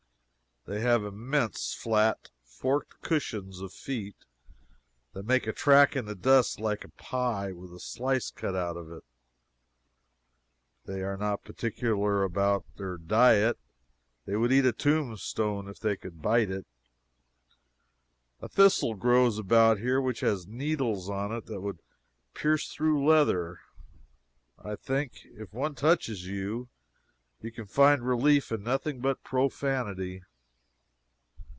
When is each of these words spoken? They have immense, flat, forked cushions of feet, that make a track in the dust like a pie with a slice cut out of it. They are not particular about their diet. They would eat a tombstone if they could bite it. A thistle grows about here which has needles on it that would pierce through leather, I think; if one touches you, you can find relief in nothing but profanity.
They 0.67 0.81
have 0.81 1.03
immense, 1.03 1.73
flat, 1.73 2.29
forked 2.43 3.01
cushions 3.01 3.61
of 3.61 3.73
feet, 3.73 4.15
that 5.11 5.25
make 5.25 5.47
a 5.47 5.53
track 5.53 5.95
in 5.95 6.05
the 6.05 6.13
dust 6.13 6.59
like 6.59 6.83
a 6.83 6.89
pie 6.89 7.51
with 7.51 7.73
a 7.73 7.79
slice 7.79 8.29
cut 8.29 8.55
out 8.55 8.77
of 8.77 8.91
it. 8.91 9.03
They 10.85 11.01
are 11.01 11.17
not 11.17 11.43
particular 11.43 12.21
about 12.21 12.63
their 12.77 12.97
diet. 12.97 13.57
They 14.25 14.35
would 14.35 14.51
eat 14.51 14.67
a 14.67 14.71
tombstone 14.71 15.67
if 15.67 15.79
they 15.79 15.95
could 15.97 16.21
bite 16.21 16.51
it. 16.51 16.67
A 18.39 18.47
thistle 18.47 18.93
grows 18.93 19.39
about 19.39 19.79
here 19.79 19.99
which 19.99 20.19
has 20.19 20.45
needles 20.45 21.09
on 21.09 21.31
it 21.31 21.47
that 21.47 21.61
would 21.61 21.79
pierce 22.35 22.67
through 22.71 23.03
leather, 23.03 23.61
I 24.63 24.75
think; 24.75 25.21
if 25.31 25.51
one 25.51 25.73
touches 25.73 26.27
you, 26.27 26.69
you 27.41 27.51
can 27.51 27.65
find 27.65 28.07
relief 28.07 28.51
in 28.51 28.61
nothing 28.61 28.99
but 28.99 29.23
profanity. 29.23 30.21